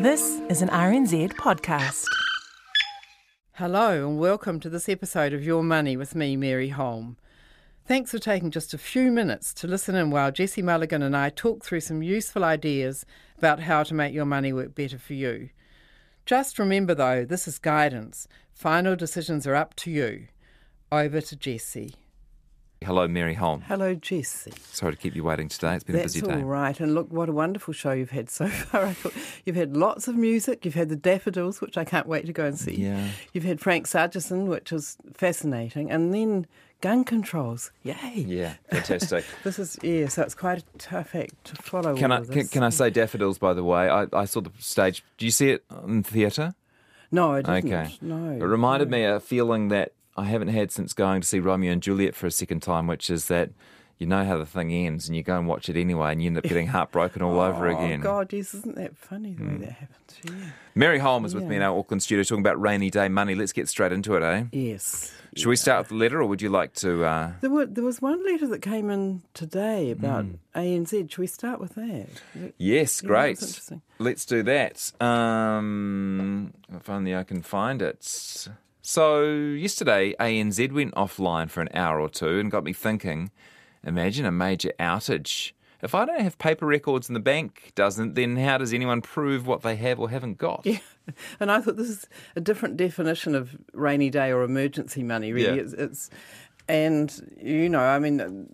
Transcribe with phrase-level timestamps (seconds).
[0.00, 2.06] This is an RNZ podcast.
[3.52, 7.16] Hello, and welcome to this episode of Your Money with me, Mary Holm.
[7.86, 11.30] Thanks for taking just a few minutes to listen in while Jesse Mulligan and I
[11.30, 13.06] talk through some useful ideas
[13.38, 15.50] about how to make your money work better for you.
[16.26, 18.26] Just remember, though, this is guidance.
[18.52, 20.26] Final decisions are up to you.
[20.90, 21.94] Over to Jesse.
[22.84, 23.62] Hello, Mary Holm.
[23.62, 24.52] Hello, Jesse.
[24.72, 25.74] Sorry to keep you waiting today.
[25.74, 26.40] It's been That's a busy day.
[26.40, 26.78] all right.
[26.78, 28.84] And look, what a wonderful show you've had so far.
[28.86, 29.14] I thought
[29.44, 30.64] you've had lots of music.
[30.64, 32.74] You've had the Daffodils, which I can't wait to go and see.
[32.74, 33.08] Yeah.
[33.32, 36.46] You've had Frank Sargeson, which was fascinating, and then
[36.80, 37.70] gun controls.
[37.82, 38.24] Yay!
[38.26, 39.24] Yeah, fantastic.
[39.42, 40.08] This is yeah.
[40.08, 41.96] So it's quite a tough act to follow.
[41.96, 43.38] can I can, can I say daffodils?
[43.38, 45.02] By the way, I, I saw the stage.
[45.18, 46.54] Do you see it in theatre?
[47.10, 47.72] No, I didn't.
[47.72, 47.96] Okay.
[48.02, 48.32] No.
[48.32, 51.72] It reminded me of a feeling that I haven't had since going to see Romeo
[51.72, 53.50] and Juliet for a second time, which is that
[53.98, 56.26] you know how the thing ends, and you go and watch it anyway, and you
[56.26, 58.00] end up getting heartbroken all over again.
[58.00, 60.18] Oh God, yes, isn't that funny the way that happens?
[60.24, 60.50] Yeah.
[60.74, 63.34] Mary Holm is with me in our Auckland studio talking about rainy day money.
[63.36, 64.44] Let's get straight into it, eh?
[64.50, 65.12] Yes.
[65.36, 67.04] Should we start with the letter, or would you like to?
[67.04, 67.32] Uh...
[67.40, 70.34] There, were, there was one letter that came in today about Hmm.
[70.56, 71.10] ANZ.
[71.10, 72.06] Should we start with that?
[72.58, 73.70] Yes, Yeah, great.
[73.98, 74.92] Let's do that.
[75.00, 78.48] Um, if only I can find it.
[78.86, 83.30] So, yesterday, ANZ went offline for an hour or two and got me thinking
[83.82, 85.52] imagine a major outage.
[85.80, 89.46] If I don't have paper records and the bank doesn't, then how does anyone prove
[89.46, 90.66] what they have or haven't got?
[90.66, 90.78] Yeah.
[91.40, 95.56] And I thought this is a different definition of rainy day or emergency money, really.
[95.56, 95.62] Yeah.
[95.62, 96.10] It's, it's,
[96.66, 98.48] and, you know, I mean,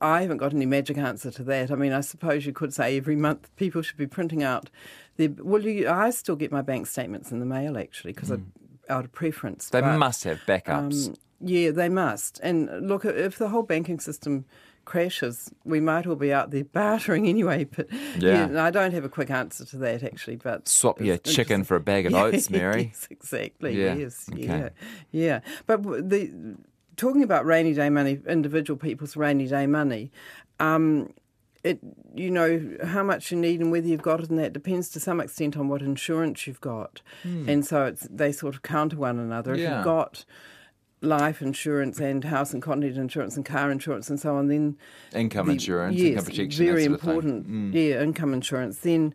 [0.00, 1.70] I haven't got any magic answer to that.
[1.70, 4.70] I mean, I suppose you could say every month people should be printing out
[5.16, 5.28] their.
[5.38, 8.63] Well, you, I still get my bank statements in the mail, actually, because I'm hmm.
[8.88, 9.70] Out of preference.
[9.70, 11.08] They but, must have backups.
[11.08, 12.40] um, yeah, they must.
[12.42, 14.44] And look, if the whole banking system
[14.84, 17.64] crashes, we might all be out there bartering anyway.
[17.64, 18.50] But Yeah.
[18.50, 20.36] yeah, I don't have a quick answer to that actually.
[20.36, 22.92] But Swap your chicken for a bag of Yeah, oats, Mary.
[22.92, 23.80] Yes, exactly.
[23.82, 24.28] Yeah, Yes.
[24.32, 24.44] okay.
[24.44, 24.68] Yeah.
[25.10, 25.40] Yeah.
[25.66, 26.56] But the
[26.96, 30.12] talking about rainy day money, individual people's rainy day money.
[30.60, 31.12] Um,
[31.64, 31.78] it,
[32.14, 35.00] you know, how much you need and whether you've got it, and that depends to
[35.00, 39.18] some extent on what insurance you've got, and so it's they sort of counter one
[39.18, 39.54] another.
[39.54, 39.74] If Hmm.
[39.76, 40.24] You've got
[41.00, 44.76] life insurance and house and content insurance and car insurance and so on, then
[45.14, 46.66] Income the- insurance, yes, income protection.
[46.66, 47.32] very that sort of thing.
[47.32, 47.36] Mm.
[47.46, 47.74] important.
[47.74, 48.78] Yeah, income insurance.
[48.78, 49.14] Then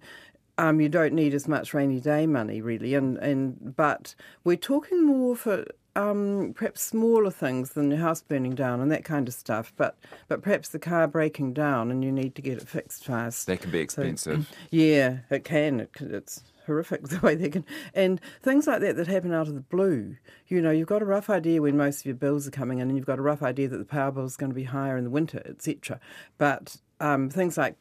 [0.58, 5.06] um, you don't need as much rainy day money really, and and but we're talking
[5.06, 5.66] more for.
[6.00, 9.98] Um, perhaps smaller things than your house burning down and that kind of stuff, but
[10.28, 13.48] but perhaps the car breaking down and you need to get it fixed fast.
[13.48, 14.50] That can be So- expensive.
[14.72, 15.82] Yeah, it can.
[15.82, 17.66] It, it's horrific the way they can.
[17.94, 20.16] And things like that that happen out of the blue.
[20.48, 22.88] You know, you've got a rough idea when most of your bills are coming in,
[22.90, 24.96] and you've got a rough idea that the power bill is going to be higher
[24.98, 26.00] in the winter, etc.
[26.38, 27.76] But um, things like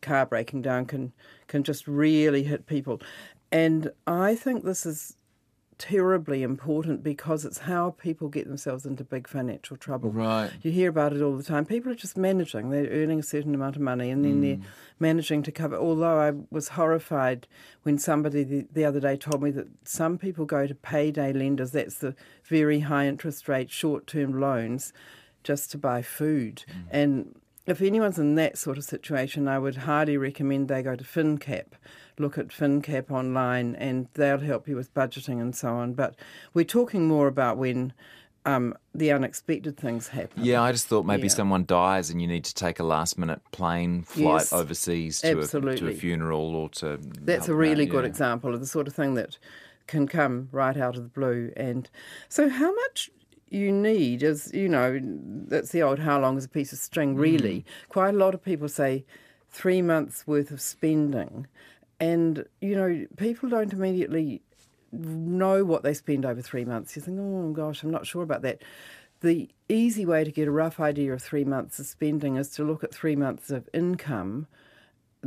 [0.00, 1.12] car breaking down can
[1.48, 3.00] can just really hit people.
[3.50, 5.16] And I think this is
[5.78, 10.10] terribly important because it's how people get themselves into big financial trouble.
[10.10, 10.50] Right.
[10.62, 11.64] You hear about it all the time.
[11.64, 12.70] People are just managing.
[12.70, 14.64] They're earning a certain amount of money and then they're mm.
[14.98, 15.76] managing to cover.
[15.76, 17.46] Although I was horrified
[17.82, 21.72] when somebody the, the other day told me that some people go to payday lenders,
[21.72, 22.14] that's the
[22.44, 24.92] very high interest rate short term loans,
[25.42, 26.64] just to buy food.
[26.68, 26.86] Mm.
[26.90, 27.34] And
[27.66, 31.66] if anyone's in that sort of situation, I would highly recommend they go to FinCap.
[32.18, 35.94] Look at FinCap online and they'll help you with budgeting and so on.
[35.94, 36.14] But
[36.52, 37.92] we're talking more about when
[38.46, 40.44] um, the unexpected things happen.
[40.44, 41.34] Yeah, I just thought maybe Yeah.
[41.34, 45.40] someone dies and you need to take a last minute plane flight Yes, overseas to
[45.40, 46.98] a, to a funeral or to.
[47.02, 48.10] That's a really out, good yeah.
[48.10, 49.38] example of the sort of thing that
[49.86, 51.52] can come right out of the blue.
[51.56, 51.88] And
[52.28, 53.10] so, how much
[53.48, 57.16] you need is, you know, that's the old how long is a piece of string,
[57.16, 57.60] really.
[57.60, 57.88] Mm.
[57.88, 59.04] Quite a lot of people say
[59.50, 61.46] three months worth of spending.
[62.12, 64.42] And, you know, people don't immediately
[64.92, 66.94] know what they spend over three months.
[66.96, 68.62] You think, oh gosh, I'm not sure about that.
[69.20, 72.64] The easy way to get a rough idea of three months of spending is to
[72.64, 74.46] look at three months of income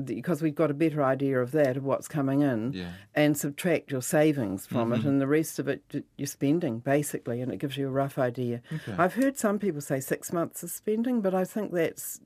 [0.04, 2.92] because we've got a better idea of that, of what's coming in, Yeah.
[3.16, 5.02] and subtract your savings from Mm-hmm.
[5.02, 5.82] it, and the rest of it
[6.18, 8.62] you're spending, basically, and it gives you a rough idea.
[8.98, 12.20] I've heard some people say six months of spending, but I think that's,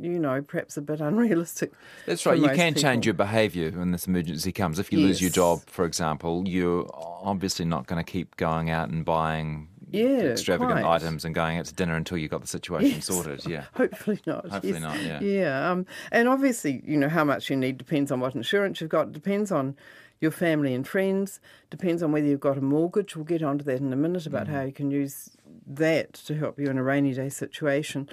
[0.00, 1.72] you know, perhaps a bit unrealistic.
[2.06, 2.38] That's right.
[2.38, 4.78] You can change your behaviour when this emergency comes.
[4.78, 8.88] If you lose your job, for example, you're obviously not going to keep going out
[8.90, 10.94] and buying Yeah, extravagant quite.
[11.02, 13.06] items and going out to dinner until you've got the situation Yes.
[13.06, 13.44] sorted.
[13.46, 13.64] Yeah.
[13.74, 14.48] Hopefully not.
[14.48, 14.82] Hopefully yes.
[14.82, 15.20] not, yeah.
[15.20, 15.70] Yeah.
[15.70, 19.12] Um, and obviously, you know, how much you need depends on what insurance you've got,
[19.12, 19.76] depends on
[20.20, 21.38] your family and friends,
[21.70, 23.14] depends on whether you've got a mortgage.
[23.14, 24.50] We'll get onto that in a minute about Mm.
[24.50, 25.30] how you can use
[25.66, 28.08] that to help you in a rainy day situation.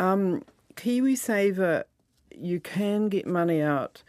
[0.00, 0.42] Um,
[0.76, 1.84] KiwiSaver,
[2.36, 4.02] you can get money out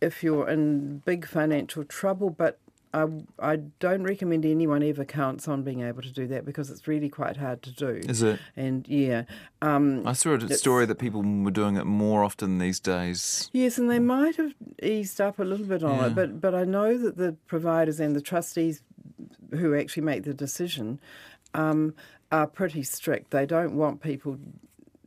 [0.00, 2.58] if you're in big financial trouble, but
[2.94, 3.06] I,
[3.38, 7.08] I don't recommend anyone ever counts on being able to do that because it's really
[7.08, 8.00] quite hard to do.
[8.08, 8.38] Is it?
[8.56, 9.24] And yeah,
[9.60, 13.50] um, I saw a story that people were doing it more often these days.
[13.52, 16.06] yes, and they might have eased up a little bit on Yeah.
[16.06, 18.82] it, but but I know that the providers and the trustees
[19.50, 20.98] who actually make the decision
[21.54, 21.94] um,
[22.32, 23.30] are pretty strict.
[23.30, 24.38] They don't want people.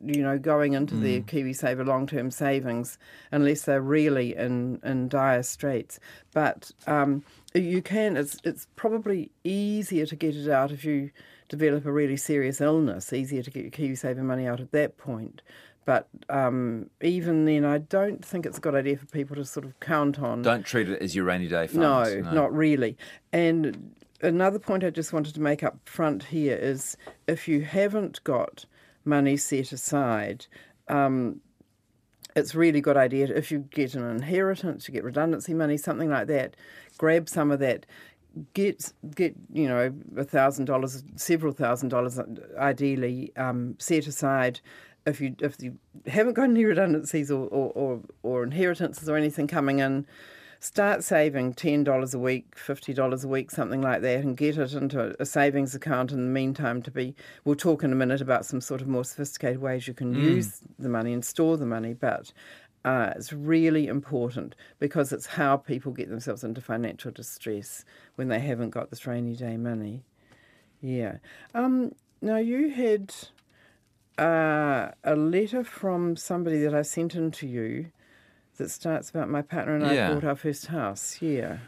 [0.02, 2.98] You know, going into their KiwiSaver long-term savings
[3.30, 6.00] unless they're really in, in dire straits.
[6.32, 7.22] But um,
[7.54, 8.16] you can.
[8.16, 11.10] It's it's probably easier to get it out if you
[11.48, 13.12] develop a really serious illness.
[13.12, 15.42] Easier to get your KiwiSaver money out at that point.
[15.84, 19.64] But um, even then, I don't think it's a good idea for people to sort
[19.64, 20.42] of count on.
[20.42, 21.80] Don't treat it as your rainy day fund.
[21.80, 22.96] No, not really.
[23.32, 23.92] And
[24.22, 28.66] another point I just wanted to make up front here is if you haven't got
[29.10, 30.46] money set aside,
[30.88, 31.40] um,
[32.36, 36.28] it's really good idea if you get an inheritance, you get redundancy money, something like
[36.28, 36.56] that.
[36.96, 37.86] Grab some of that.
[38.54, 42.18] Get get you know a thousand dollars, several thousand dollars,
[42.56, 44.60] ideally um, set aside.
[45.04, 49.48] If you if you haven't got any redundancies or, or, or, or inheritances or anything
[49.48, 50.06] coming in,
[50.60, 54.58] start saving ten dollars a week, fifty dollars a week, something like that, and get
[54.58, 56.12] it into a savings account.
[56.12, 57.14] In the meantime, to be
[57.44, 60.60] we'll talk in a minute about some sort of more sophisticated ways you can use
[60.78, 62.32] the money and store the money, but.
[62.82, 67.84] Uh, it's really important because it's how people get themselves into financial distress
[68.14, 70.02] when they haven't got this rainy day money.
[70.80, 71.18] Yeah.
[71.54, 71.92] Um,
[72.22, 73.14] now, you had
[74.18, 77.92] uh, a letter from somebody that I sent in to you
[78.60, 80.10] that starts about my partner and Yeah.
[80.10, 81.20] I bought our first house.
[81.20, 81.58] Yeah.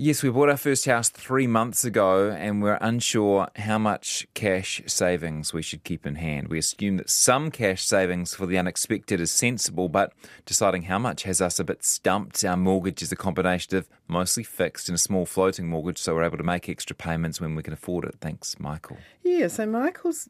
[0.00, 4.80] Yes, we bought our first house three months ago and we're unsure how much cash
[4.86, 6.46] savings we should keep in hand.
[6.46, 10.12] We assume that some cash savings for the unexpected is sensible, but
[10.46, 12.44] deciding how much has us a bit stumped.
[12.44, 16.22] Our mortgage is a combination of mostly fixed and a small floating mortgage, so we're
[16.22, 18.14] able to make extra payments when we can afford it.
[18.20, 18.98] Thanks, Michael.
[19.24, 20.28] Yeah, so Michael's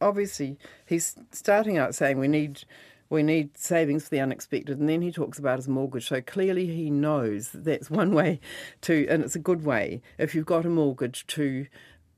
[0.00, 0.56] obviously
[0.86, 2.62] he's starting out saying we need
[3.10, 6.08] we need savings for the unexpected, and then he talks about his mortgage.
[6.08, 8.40] So clearly he knows that that's one way
[8.82, 10.02] to, and it's a good way.
[10.18, 11.66] If you've got a mortgage to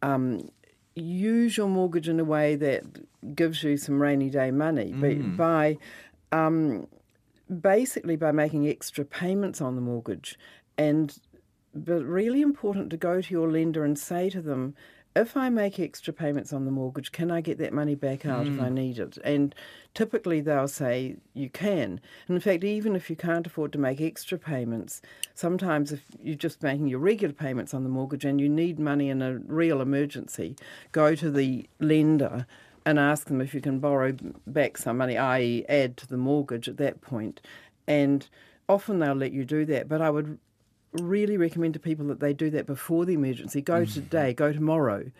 [0.02, 0.48] um,
[0.94, 4.92] use your mortgage in a way that gives you some rainy day money.
[4.92, 5.78] By,
[6.32, 6.86] by um,
[7.60, 10.38] basically by making extra payments on the mortgage.
[10.78, 11.16] And
[11.74, 14.74] but really important to go to your lender and say to them
[15.16, 18.46] if I make extra payments on the mortgage, can I get that money back out
[18.46, 18.74] if I hmm.
[18.74, 19.18] need it?
[19.24, 19.54] And
[19.92, 22.00] typically they'll say you can.
[22.28, 25.02] And in fact, even if you can't afford to make extra payments,
[25.34, 29.08] sometimes if you're just making your regular payments on the mortgage and you need money
[29.08, 30.54] in a real emergency,
[30.92, 32.46] go to the lender
[32.86, 34.14] and ask them if you can borrow
[34.46, 37.40] back some money, i.e., add to the mortgage at that point.
[37.86, 38.28] And
[38.68, 39.88] often they'll let you do that.
[39.88, 40.38] But I would
[40.92, 43.60] really recommend to people that they do that before the emergency.
[43.60, 45.10] Go today, go tomorrow.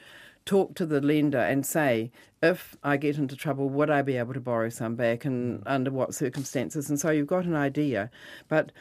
[0.47, 2.11] Talk to the lender and say,
[2.43, 5.91] if I get into trouble, would I be able to borrow some back and under
[5.91, 6.89] what circumstances?
[6.89, 8.11] And so you've got an idea.
[8.49, 8.73] But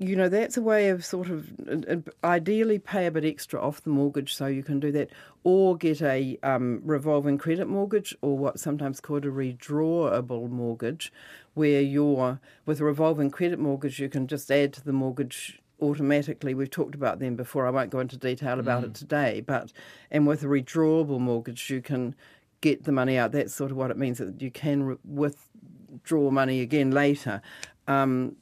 [0.00, 3.90] you know, that's a way of sort of ideally pay a bit extra off the
[3.90, 5.10] mortgage so you can do that,
[5.42, 11.12] or get a um, revolving credit mortgage, or what's sometimes called a redrawable mortgage,
[11.54, 16.54] where you're with a revolving credit mortgage, you can just add to the mortgage automatically.
[16.54, 17.66] We've talked about them before.
[17.66, 19.72] I won't go into detail about it today, but
[20.10, 22.14] and with a redrawable mortgage, you can
[22.60, 23.32] get the money out.
[23.32, 27.40] That's sort of what it means that you can re- withdraw money again later.
[27.86, 28.36] Um,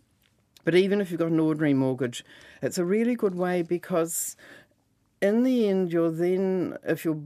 [0.65, 2.25] but even if you've got an ordinary mortgage,
[2.61, 4.37] it's a really good way because
[5.23, 7.23] in the end, you're then, if you're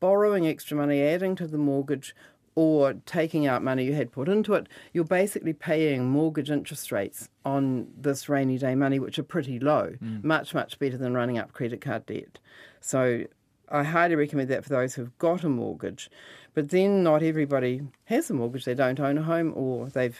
[0.00, 2.14] borrowing extra money, adding to the mortgage,
[2.54, 7.28] or taking out money you had put into it, you're basically paying mortgage interest rates
[7.44, 11.52] on this rainy day money, which are pretty low, much, much better than running up
[11.52, 12.38] credit card debt.
[12.80, 13.24] So
[13.70, 16.10] I highly recommend that for those who've got a mortgage.
[16.54, 18.66] But then not everybody has a mortgage.
[18.66, 20.18] They don't own a home, or they've,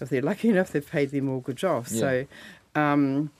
[0.00, 1.88] if they're lucky enough, they've paid their mortgage off.
[1.88, 2.26] So,
[2.74, 3.30] um,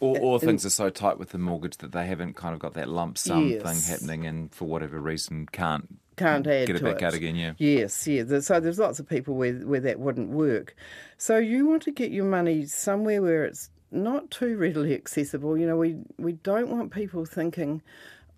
[0.00, 2.74] Or, or things are so tight with the mortgage that they haven't kind of got
[2.74, 3.62] that lump sum Yes.
[3.62, 7.02] thing happening and for whatever reason can't can't add get it back it.
[7.02, 7.54] out again, yeah.
[7.58, 8.40] Yes, yeah.
[8.40, 10.76] So there's lots of people where where that wouldn't work.
[11.16, 15.56] So you want to get your money somewhere where it's not too readily accessible.
[15.56, 17.82] You know, we we don't want people thinking,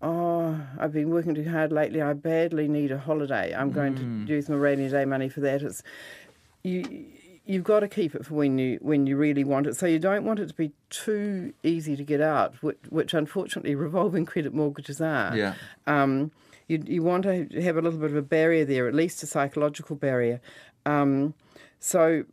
[0.02, 2.00] "Oh, I've been working too hard lately.
[2.00, 3.54] I badly need a holiday.
[3.54, 4.28] I'm going to mm.
[4.28, 5.82] use my rainy day money for that." It's
[6.62, 7.06] you.
[7.48, 9.76] You've got to keep it for when you when you really want it.
[9.76, 13.74] So you don't want it to be too easy to get out, which, which unfortunately
[13.76, 15.54] revolving credit mortgages are Yeah.
[15.86, 16.32] um,
[16.66, 19.26] you, you want to have a little bit of a barrier there, at least a
[19.26, 20.40] psychological barrier.
[20.84, 21.34] Um,
[21.78, 22.24] so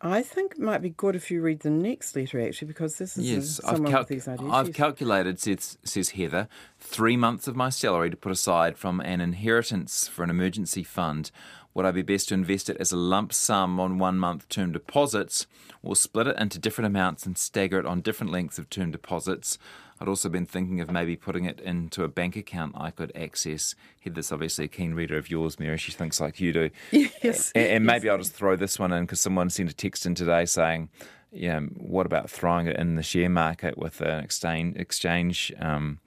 [0.00, 3.16] I think it might be good if you read the next letter actually, because this
[3.16, 4.50] is Yes, a, I've, cal- with these ideas.
[4.52, 4.76] I've Yes.
[4.76, 6.48] calculated, says, says Heather,
[6.80, 11.30] three months of my salary to put aside from an inheritance for an emergency fund.
[11.76, 14.72] Would I be best to invest it as a lump sum on one month term
[14.72, 15.46] deposits
[15.82, 19.58] or split it into different amounts and stagger it on different lengths of term deposits?
[20.00, 23.74] I'd also been thinking of maybe putting it into a bank account I could access.
[24.00, 25.76] Heather's obviously a keen reader of yours, Mary.
[25.76, 26.70] She thinks like you do.
[27.22, 27.52] Yes.
[27.54, 30.14] And, and maybe I'll just throw this one in because someone sent a text in
[30.14, 30.88] today saying,
[31.30, 35.98] yeah, what about throwing it in the share market with an exchange, exchange um,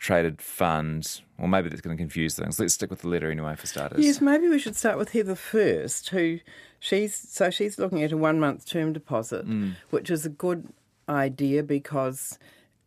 [0.00, 1.20] traded fund?
[1.38, 2.58] Well, maybe that's going to confuse things.
[2.58, 4.04] Let's stick with the letter anyway for starters.
[4.04, 6.38] Yes, maybe we should start with Heather first, who
[6.78, 9.74] she's so she's looking at a one month term deposit, Mm.
[9.90, 10.68] which is a good
[11.08, 12.38] idea because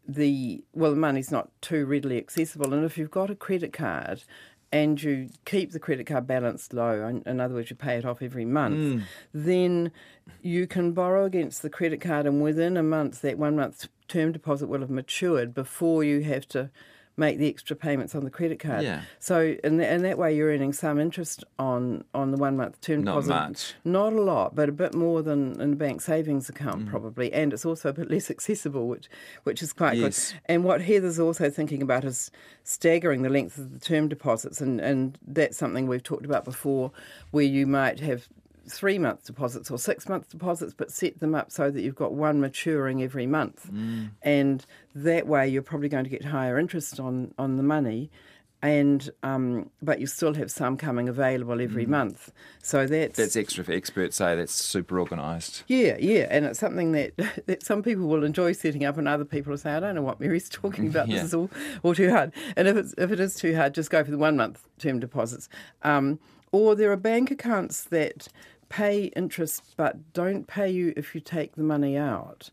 [0.08, 4.24] the well the money's not too readily accessible and if you've got a credit card
[4.72, 8.06] and you keep the credit card balance low, in, in other words, you pay it
[8.06, 9.04] off every month, Mm.
[9.34, 9.92] then
[10.42, 14.32] you can borrow against the credit card, and within a month, that one month term
[14.32, 16.72] deposit will have matured before you have to
[17.16, 18.84] make the extra payments on the credit card.
[18.84, 19.02] Yeah.
[19.20, 22.82] So in, th- in that way, you're earning some interest on, on the one month
[22.82, 23.30] term Not deposit.
[23.30, 23.74] much.
[23.86, 26.50] Not a lot, but a bit more than in a bank savings Mm.
[26.50, 29.10] account probably, and it's also a bit less accessible, which
[29.44, 30.32] which is quite Yes.
[30.32, 30.40] good.
[30.46, 32.32] And what Heather's also thinking about is
[32.64, 36.92] staggering the length of the term deposits, and, and that's something we've talked about before,
[37.32, 38.28] where you might have
[38.68, 42.14] three month deposits or six month deposits, but set them up so that you've got
[42.14, 43.70] one maturing every month,
[44.22, 44.66] and
[44.96, 48.10] that way you're probably going to get higher interest on on the money.
[48.62, 53.62] And um, but you still have some coming available every month, so that's That's extra
[53.66, 55.66] for experts say that's super organised.
[55.68, 57.12] yeah, yeah, and it's something that,
[57.48, 60.02] that some people will enjoy setting up, and other people will say, "I don't know
[60.02, 61.08] what Mary's talking about.
[61.10, 61.16] Yeah.
[61.18, 61.50] This is all,
[61.84, 64.18] all too hard." And if it's if it is too hard, just go for the
[64.18, 65.50] one month term deposits.
[65.82, 66.20] Um,
[66.54, 68.30] or there are bank accounts that
[68.78, 72.50] pay interest but don't pay you if you take the money out.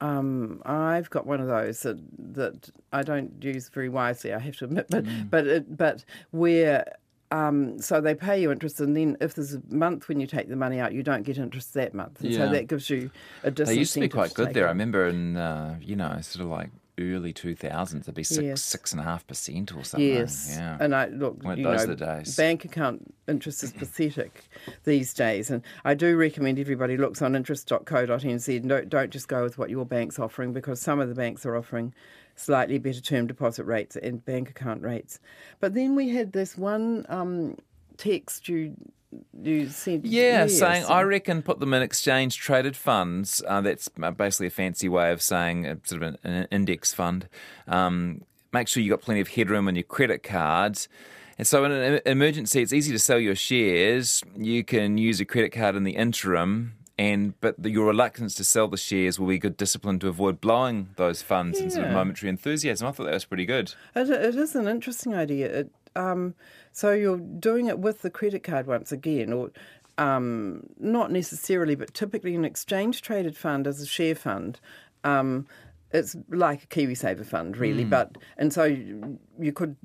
[0.00, 1.98] Um, I've got one of those that
[2.36, 4.34] that I don't use very wisely.
[4.34, 6.84] I have to admit, but but it, but where
[7.30, 10.48] um, so they pay you interest, and then if there's a month when you take
[10.48, 12.46] the money out, you don't get interest that month, and Yeah.
[12.46, 13.10] so that gives you
[13.42, 13.66] a disincentive.
[13.66, 14.66] They used to be quite good there.
[14.66, 18.62] I remember in, uh, you know, sort of like early 2000s, It'd be six, Yes.
[18.62, 20.08] six and a half percent or something.
[20.08, 20.76] Yes, Yeah.
[20.80, 22.36] and I look, Weren't you those know, the days?
[22.36, 24.44] bank account interest is pathetic
[24.84, 29.42] these days, and I do recommend everybody looks on interest.co.nz and don't don't just go
[29.42, 31.92] with what your bank's offering because some of the banks are offering
[32.36, 35.20] slightly better term deposit rates and bank account rates.
[35.60, 37.56] But then we had this one um,
[37.96, 38.74] text you
[39.42, 43.42] you sent, Yeah, yes, saying I reckon put them in exchange traded funds.
[43.46, 47.28] Uh, that's basically a fancy way of saying uh, sort of an, an index fund.
[47.66, 50.88] Um, make sure you got plenty of headroom on your credit cards.
[51.36, 54.22] And so, in an emergency, it's easy to sell your shares.
[54.36, 58.44] You can use a credit card in the interim, and but the, your reluctance to
[58.44, 61.92] sell the shares will be good discipline to avoid blowing those funds in sort of
[61.92, 62.86] momentary enthusiasm.
[62.86, 63.74] I thought that was pretty good.
[63.96, 65.46] It, it is an interesting idea.
[65.60, 66.34] It, um,
[66.74, 69.52] so you're doing it with the credit card once again, or
[69.96, 74.58] um, not necessarily, but typically an exchange traded fund is a share fund.
[75.04, 75.46] Um,
[75.92, 79.76] it's like a KiwiSaver fund, really, but and so you, you could,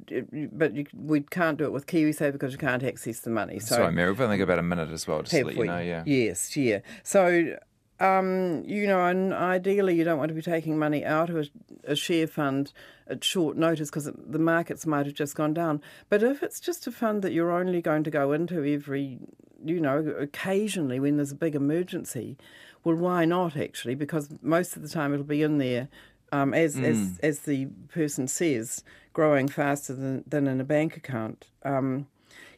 [0.52, 3.60] but you, we can't do it with KiwiSaver because you can't access the money.
[3.60, 5.66] So Sorry, Mary, we've only got about a minute as well, just to let you
[5.66, 5.80] know.
[5.80, 6.02] Yeah.
[6.08, 6.80] Yes, yeah.
[7.04, 7.56] So,
[8.00, 11.46] um, you know, and ideally you don't want to be taking money out of a,
[11.84, 12.72] a share fund
[13.08, 15.82] at short notice because the markets might have just gone down.
[16.10, 19.20] But if it's just a fund that you're only going to go into every,
[19.64, 22.38] you know, occasionally when there's a big emergency,
[22.84, 23.96] well, why not actually?
[23.96, 25.90] Because most of the time it'll be in there.
[26.32, 31.48] Um, as, as as the person says, growing faster than, than in a bank account.
[31.64, 32.06] Um,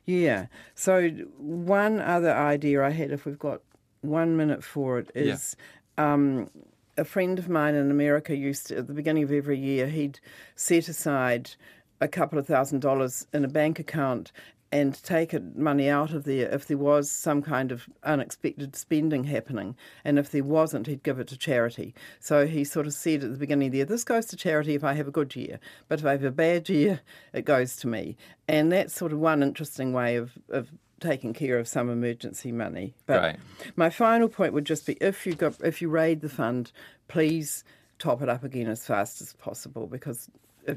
[0.06, 0.48] yeah.
[0.76, 3.62] So one other idea I had, if we've got
[4.02, 5.56] one minute for it is
[5.98, 6.14] Yeah.
[6.14, 6.50] um,
[6.98, 10.20] a friend of mine in America used to, at the beginning of every year, he'd
[10.56, 11.52] set aside
[12.02, 14.32] a couple of thousand dollars in a bank account
[14.72, 19.26] and take it, money out of there if there was some kind of unexpected spending
[19.26, 19.76] happening.
[20.06, 21.94] And if there wasn't, he'd give it to charity.
[22.20, 24.74] So he sort of said at the beginning of the year, this goes to charity
[24.76, 27.02] if I have a good year, but if I have a bad year,
[27.34, 28.16] it goes to me.
[28.48, 30.70] And that's sort of one interesting way of, of
[31.02, 32.94] taking care of some emergency money.
[33.06, 33.40] But Right.
[33.76, 36.72] my final point would just be if you got if you raid the fund,
[37.08, 37.64] please
[38.00, 40.30] top it up again as fast as possible because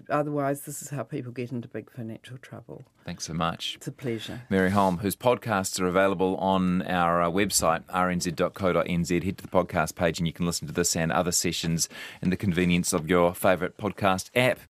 [0.09, 2.85] otherwise this is how people get into big financial trouble.
[3.05, 3.75] Thanks so much.
[3.76, 4.43] It's a pleasure.
[4.49, 9.25] Mary Holm, whose podcasts are available on our uh, website, rnz.co.nz.
[9.25, 11.88] Head to the podcast page and you can listen to this and other sessions
[12.23, 14.59] in the convenience of your favourite podcast app.